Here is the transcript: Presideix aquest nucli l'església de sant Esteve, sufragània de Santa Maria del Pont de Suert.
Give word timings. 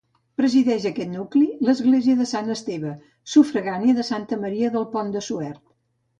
Presideix 0.39 0.85
aquest 0.89 1.11
nucli 1.11 1.43
l'església 1.67 2.15
de 2.21 2.27
sant 2.31 2.49
Esteve, 2.55 2.95
sufragània 3.35 3.97
de 4.01 4.09
Santa 4.09 4.43
Maria 4.47 4.73
del 4.79 4.91
Pont 4.97 5.15
de 5.19 5.25
Suert. 5.29 5.63